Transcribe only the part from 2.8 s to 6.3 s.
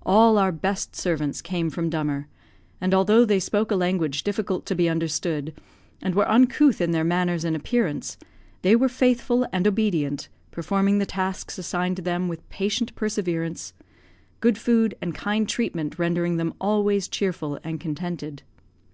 and although they spoke a language difficult to be understood, and were